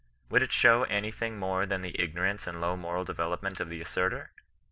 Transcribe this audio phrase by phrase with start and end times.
[0.31, 3.81] —Would it show any thing more than the ignorance and low moral development of the
[3.81, 4.31] asserter